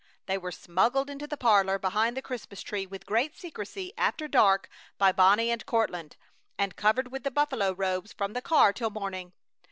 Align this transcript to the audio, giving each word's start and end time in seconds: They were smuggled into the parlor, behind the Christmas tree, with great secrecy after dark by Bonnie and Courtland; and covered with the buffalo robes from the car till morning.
They 0.25 0.39
were 0.39 0.51
smuggled 0.51 1.11
into 1.11 1.27
the 1.27 1.37
parlor, 1.37 1.77
behind 1.77 2.17
the 2.17 2.23
Christmas 2.23 2.63
tree, 2.63 2.87
with 2.87 3.05
great 3.05 3.37
secrecy 3.37 3.93
after 3.99 4.27
dark 4.27 4.67
by 4.97 5.11
Bonnie 5.11 5.51
and 5.51 5.63
Courtland; 5.63 6.17
and 6.57 6.75
covered 6.75 7.11
with 7.11 7.21
the 7.21 7.29
buffalo 7.29 7.71
robes 7.71 8.11
from 8.11 8.33
the 8.33 8.41
car 8.41 8.73
till 8.73 8.89
morning. 8.89 9.33